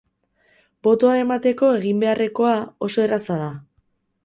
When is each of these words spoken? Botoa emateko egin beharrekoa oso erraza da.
Botoa 0.87 1.17
emateko 1.25 1.69
egin 1.81 2.01
beharrekoa 2.05 2.57
oso 2.89 3.07
erraza 3.07 3.41
da. 3.45 3.53